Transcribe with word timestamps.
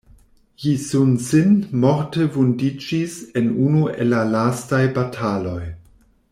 Ji 0.61 0.71
Sun-sin 0.83 1.51
morte 1.83 2.25
vundiĝis 2.37 3.19
en 3.43 3.53
unu 3.67 3.85
el 3.99 4.11
la 4.15 4.25
lastaj 4.33 4.83
bataloj. 4.99 5.63